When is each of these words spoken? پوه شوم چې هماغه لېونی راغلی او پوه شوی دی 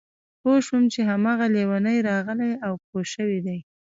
پوه 0.39 0.57
شوم 0.65 0.83
چې 0.93 0.99
هماغه 1.09 1.47
لېونی 1.55 1.97
راغلی 2.09 2.51
او 2.65 2.73
پوه 2.85 3.01
شوی 3.13 3.39
دی 3.45 3.59